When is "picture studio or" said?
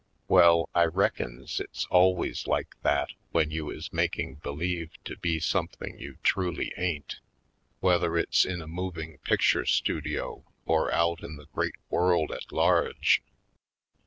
9.19-10.91